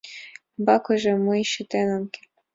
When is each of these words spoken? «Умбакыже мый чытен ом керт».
«Умбакыже 0.55 1.11
мый 1.25 1.41
чытен 1.51 1.87
ом 1.97 2.03
керт». 2.13 2.31